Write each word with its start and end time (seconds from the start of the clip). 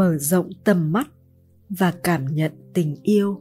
mở 0.00 0.18
rộng 0.18 0.50
tầm 0.64 0.92
mắt 0.92 1.08
và 1.70 1.94
cảm 2.02 2.26
nhận 2.26 2.52
tình 2.74 2.96
yêu. 3.02 3.40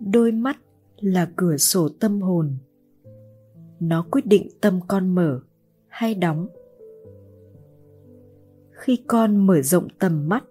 Đôi 0.00 0.32
mắt 0.32 0.56
là 1.00 1.32
cửa 1.36 1.56
sổ 1.56 1.88
tâm 2.00 2.20
hồn. 2.20 2.56
Nó 3.80 4.06
quyết 4.10 4.26
định 4.26 4.48
tâm 4.60 4.80
con 4.88 5.14
mở 5.14 5.40
hay 5.88 6.14
đóng. 6.14 6.48
Khi 8.70 9.02
con 9.06 9.46
mở 9.46 9.62
rộng 9.62 9.88
tầm 9.98 10.28
mắt, 10.28 10.44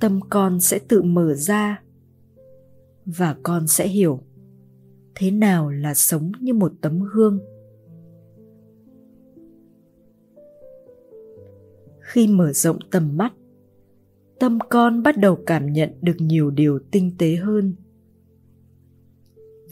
tâm 0.00 0.20
con 0.30 0.60
sẽ 0.60 0.78
tự 0.88 1.02
mở 1.02 1.34
ra 1.34 1.82
và 3.06 3.36
con 3.42 3.66
sẽ 3.66 3.88
hiểu 3.88 4.20
thế 5.14 5.30
nào 5.30 5.70
là 5.70 5.94
sống 5.94 6.32
như 6.40 6.54
một 6.54 6.72
tấm 6.80 7.00
gương. 7.12 7.40
Khi 12.14 12.28
mở 12.28 12.52
rộng 12.52 12.78
tầm 12.90 13.16
mắt. 13.16 13.32
Tâm 14.40 14.58
con 14.70 15.02
bắt 15.02 15.18
đầu 15.18 15.38
cảm 15.46 15.72
nhận 15.72 15.90
được 16.02 16.16
nhiều 16.18 16.50
điều 16.50 16.78
tinh 16.90 17.12
tế 17.18 17.36
hơn. 17.36 17.74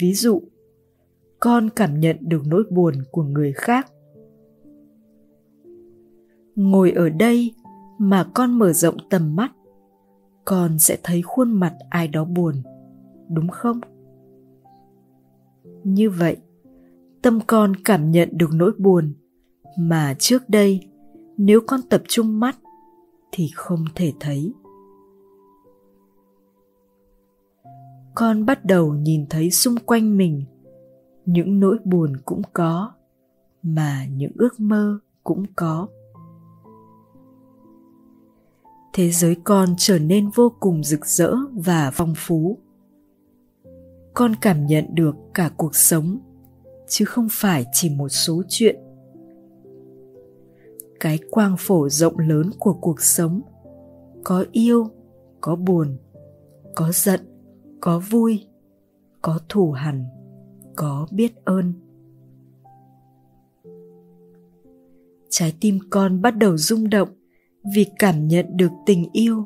Ví 0.00 0.12
dụ, 0.14 0.42
con 1.40 1.70
cảm 1.76 2.00
nhận 2.00 2.16
được 2.20 2.42
nỗi 2.46 2.64
buồn 2.70 2.94
của 3.10 3.22
người 3.22 3.52
khác. 3.52 3.92
Ngồi 6.54 6.90
ở 6.90 7.08
đây 7.08 7.54
mà 7.98 8.30
con 8.34 8.58
mở 8.58 8.72
rộng 8.72 8.96
tầm 9.10 9.36
mắt, 9.36 9.52
con 10.44 10.78
sẽ 10.78 10.98
thấy 11.02 11.22
khuôn 11.22 11.52
mặt 11.52 11.74
ai 11.90 12.08
đó 12.08 12.24
buồn, 12.24 12.54
đúng 13.28 13.48
không? 13.48 13.80
Như 15.84 16.10
vậy, 16.10 16.36
tâm 17.22 17.38
con 17.46 17.72
cảm 17.84 18.10
nhận 18.10 18.28
được 18.32 18.50
nỗi 18.52 18.72
buồn 18.78 19.14
mà 19.78 20.14
trước 20.18 20.48
đây 20.48 20.91
nếu 21.36 21.60
con 21.66 21.80
tập 21.90 22.02
trung 22.08 22.40
mắt 22.40 22.58
thì 23.32 23.50
không 23.54 23.84
thể 23.94 24.12
thấy. 24.20 24.52
Con 28.14 28.46
bắt 28.46 28.64
đầu 28.64 28.94
nhìn 28.94 29.26
thấy 29.30 29.50
xung 29.50 29.74
quanh 29.86 30.16
mình, 30.16 30.44
những 31.26 31.60
nỗi 31.60 31.78
buồn 31.84 32.12
cũng 32.24 32.42
có 32.52 32.92
mà 33.62 34.06
những 34.06 34.32
ước 34.34 34.60
mơ 34.60 34.98
cũng 35.24 35.44
có. 35.56 35.88
Thế 38.92 39.10
giới 39.10 39.36
con 39.44 39.74
trở 39.78 39.98
nên 39.98 40.30
vô 40.34 40.52
cùng 40.60 40.84
rực 40.84 41.06
rỡ 41.06 41.34
và 41.52 41.90
phong 41.94 42.14
phú. 42.16 42.58
Con 44.14 44.34
cảm 44.40 44.66
nhận 44.66 44.94
được 44.94 45.16
cả 45.34 45.50
cuộc 45.56 45.74
sống, 45.74 46.18
chứ 46.88 47.04
không 47.04 47.28
phải 47.30 47.64
chỉ 47.72 47.90
một 47.90 48.08
số 48.08 48.42
chuyện 48.48 48.76
cái 51.02 51.18
quang 51.30 51.56
phổ 51.58 51.88
rộng 51.88 52.18
lớn 52.18 52.50
của 52.58 52.72
cuộc 52.80 53.00
sống. 53.00 53.40
Có 54.24 54.44
yêu, 54.52 54.88
có 55.40 55.56
buồn, 55.56 55.96
có 56.74 56.90
giận, 56.92 57.20
có 57.80 58.02
vui, 58.10 58.46
có 59.22 59.38
thù 59.48 59.70
hằn, 59.70 60.04
có 60.76 61.06
biết 61.10 61.44
ơn. 61.44 61.72
Trái 65.30 65.54
tim 65.60 65.78
con 65.90 66.22
bắt 66.22 66.30
đầu 66.30 66.56
rung 66.56 66.90
động 66.90 67.08
vì 67.74 67.86
cảm 67.98 68.28
nhận 68.28 68.56
được 68.56 68.70
tình 68.86 69.08
yêu. 69.12 69.44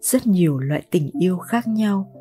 Rất 0.00 0.26
nhiều 0.26 0.58
loại 0.58 0.82
tình 0.90 1.10
yêu 1.20 1.38
khác 1.38 1.68
nhau. 1.68 2.12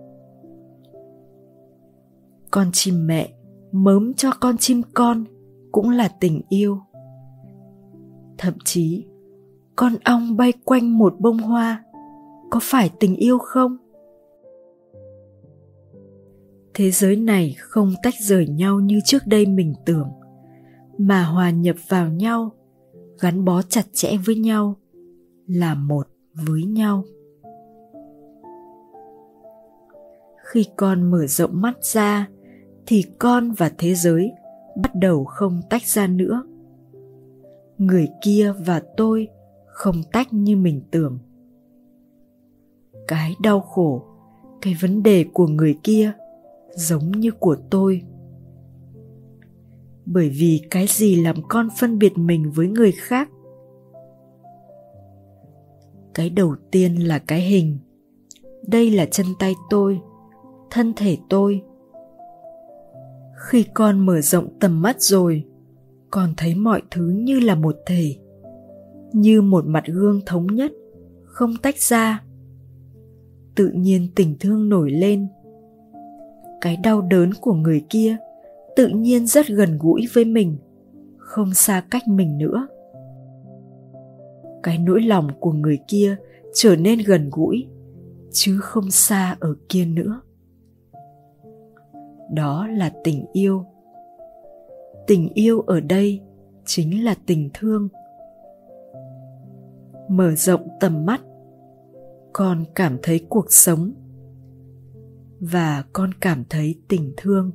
Con 2.52 2.70
chim 2.74 3.08
mẹ 3.08 3.34
mớm 3.72 4.14
cho 4.14 4.32
con 4.40 4.58
chim 4.58 4.82
con 4.94 5.24
cũng 5.72 5.90
là 5.90 6.08
tình 6.20 6.42
yêu 6.50 6.80
thậm 8.42 8.54
chí 8.66 9.06
con 9.76 9.94
ong 10.04 10.38
bay 10.38 10.54
quanh 10.66 10.98
một 10.98 11.16
bông 11.20 11.38
hoa 11.38 11.84
có 12.52 12.60
phải 12.62 12.92
tình 13.00 13.16
yêu 13.16 13.38
không? 13.38 13.78
Thế 16.74 16.92
giới 16.92 17.16
này 17.16 17.56
không 17.60 17.94
tách 18.04 18.14
rời 18.20 18.48
nhau 18.48 18.80
như 18.80 19.00
trước 19.06 19.28
đây 19.28 19.46
mình 19.46 19.74
tưởng, 19.86 20.10
mà 20.98 21.24
hòa 21.24 21.50
nhập 21.50 21.76
vào 21.88 22.10
nhau, 22.10 22.52
gắn 23.20 23.46
bó 23.46 23.62
chặt 23.62 23.86
chẽ 23.94 24.18
với 24.26 24.36
nhau 24.36 24.76
là 25.48 25.76
một 25.76 26.08
với 26.34 26.64
nhau. 26.64 27.04
Khi 30.44 30.66
con 30.76 31.12
mở 31.12 31.28
rộng 31.28 31.62
mắt 31.62 31.84
ra, 31.84 32.28
thì 32.86 33.04
con 33.20 33.52
và 33.52 33.72
thế 33.78 33.96
giới 33.96 34.32
bắt 34.84 34.96
đầu 34.96 35.26
không 35.26 35.62
tách 35.70 35.84
ra 35.84 36.08
nữa 36.08 36.44
người 37.82 38.10
kia 38.22 38.54
và 38.66 38.82
tôi 38.98 39.28
không 39.66 39.96
tách 40.12 40.34
như 40.34 40.56
mình 40.56 40.82
tưởng. 40.92 41.20
Cái 43.08 43.36
đau 43.42 43.62
khổ, 43.62 44.04
cái 44.62 44.76
vấn 44.82 45.04
đề 45.04 45.26
của 45.34 45.48
người 45.48 45.78
kia 45.84 46.12
giống 46.76 47.12
như 47.12 47.32
của 47.32 47.56
tôi. 47.70 48.02
Bởi 50.06 50.30
vì 50.30 50.62
cái 50.70 50.86
gì 50.90 51.16
làm 51.16 51.36
con 51.50 51.68
phân 51.80 52.00
biệt 52.00 52.18
mình 52.18 52.52
với 52.52 52.68
người 52.68 52.92
khác? 52.92 53.30
Cái 56.14 56.30
đầu 56.30 56.56
tiên 56.72 56.96
là 57.08 57.20
cái 57.20 57.42
hình. 57.42 57.78
Đây 58.68 58.92
là 58.92 59.06
chân 59.06 59.26
tay 59.40 59.56
tôi, 59.70 60.00
thân 60.72 60.94
thể 60.96 61.18
tôi. 61.30 61.62
Khi 63.36 63.66
con 63.74 64.06
mở 64.06 64.22
rộng 64.22 64.48
tầm 64.60 64.82
mắt 64.82 65.02
rồi 65.02 65.46
con 66.12 66.34
thấy 66.38 66.56
mọi 66.56 66.82
thứ 66.92 67.10
như 67.10 67.40
là 67.40 67.56
một 67.56 67.76
thể, 67.86 68.16
như 69.14 69.42
một 69.42 69.66
mặt 69.66 69.84
gương 69.88 70.22
thống 70.26 70.48
nhất, 70.48 70.72
không 71.24 71.54
tách 71.62 71.80
ra. 71.80 72.24
Tự 73.56 73.72
nhiên 73.74 74.08
tình 74.16 74.36
thương 74.40 74.70
nổi 74.70 74.92
lên. 74.92 75.28
Cái 76.62 76.78
đau 76.84 77.02
đớn 77.02 77.34
của 77.42 77.54
người 77.54 77.86
kia 77.90 78.18
tự 78.76 78.88
nhiên 78.88 79.28
rất 79.28 79.48
gần 79.48 79.78
gũi 79.80 80.02
với 80.14 80.26
mình, 80.26 80.58
không 81.18 81.54
xa 81.54 81.84
cách 81.92 82.08
mình 82.08 82.38
nữa. 82.38 82.68
Cái 84.64 84.78
nỗi 84.78 85.02
lòng 85.02 85.28
của 85.40 85.52
người 85.52 85.80
kia 85.88 86.16
trở 86.54 86.76
nên 86.76 87.00
gần 87.06 87.30
gũi, 87.32 87.68
chứ 88.32 88.58
không 88.62 88.92
xa 88.92 89.38
ở 89.40 89.56
kia 89.70 89.86
nữa. 89.86 90.22
Đó 92.34 92.68
là 92.68 92.92
tình 93.04 93.26
yêu 93.34 93.66
tình 95.08 95.30
yêu 95.34 95.62
ở 95.62 95.80
đây 95.80 96.22
chính 96.66 97.04
là 97.04 97.16
tình 97.26 97.50
thương. 97.54 97.90
Mở 100.10 100.36
rộng 100.36 100.68
tầm 100.80 101.06
mắt, 101.06 101.22
con 102.34 102.64
cảm 102.76 102.98
thấy 103.04 103.26
cuộc 103.30 103.46
sống 103.52 103.94
và 105.40 105.84
con 105.94 106.14
cảm 106.14 106.44
thấy 106.50 106.76
tình 106.88 107.14
thương. 107.18 107.52